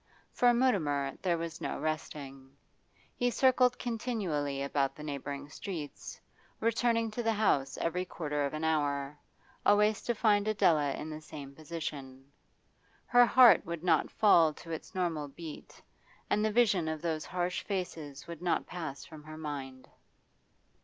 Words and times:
For 0.31 0.51
Mutimer 0.51 1.15
there 1.21 1.37
was 1.37 1.61
no 1.61 1.79
resting; 1.79 2.57
he 3.15 3.29
circled 3.29 3.77
continually 3.77 4.63
about 4.63 4.95
the 4.95 5.03
neighbouring 5.03 5.47
streets, 5.47 6.19
returning 6.59 7.11
to 7.11 7.21
the 7.21 7.31
house 7.33 7.77
every 7.77 8.03
quarter 8.05 8.43
of 8.43 8.55
an 8.55 8.63
hour, 8.63 9.15
always 9.63 10.01
to 10.01 10.15
find 10.15 10.47
Adela 10.47 10.93
in 10.93 11.11
the 11.11 11.21
same 11.21 11.53
position. 11.53 12.31
Her 13.05 13.27
heart 13.27 13.63
would 13.63 13.83
not 13.83 14.09
fall 14.09 14.55
to 14.55 14.71
its 14.71 14.95
normal 14.95 15.27
beat, 15.27 15.79
and 16.31 16.43
the 16.43 16.51
vision 16.51 16.87
of 16.87 17.03
those 17.03 17.23
harsh 17.25 17.61
faces 17.61 18.25
would 18.25 18.41
not 18.41 18.65
pass 18.65 19.05
from 19.05 19.21
her 19.25 19.37
mind. 19.37 19.87